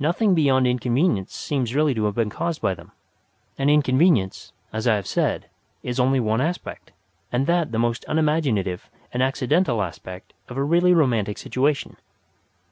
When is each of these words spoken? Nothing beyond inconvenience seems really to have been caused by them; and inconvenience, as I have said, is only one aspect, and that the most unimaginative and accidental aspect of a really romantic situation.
Nothing 0.00 0.34
beyond 0.34 0.66
inconvenience 0.66 1.32
seems 1.32 1.76
really 1.76 1.94
to 1.94 2.04
have 2.06 2.14
been 2.16 2.28
caused 2.28 2.60
by 2.60 2.74
them; 2.74 2.90
and 3.56 3.70
inconvenience, 3.70 4.52
as 4.72 4.88
I 4.88 4.96
have 4.96 5.06
said, 5.06 5.46
is 5.84 6.00
only 6.00 6.18
one 6.18 6.40
aspect, 6.40 6.90
and 7.30 7.46
that 7.46 7.70
the 7.70 7.78
most 7.78 8.04
unimaginative 8.08 8.90
and 9.12 9.22
accidental 9.22 9.80
aspect 9.80 10.32
of 10.48 10.56
a 10.56 10.64
really 10.64 10.92
romantic 10.92 11.38
situation. 11.38 11.96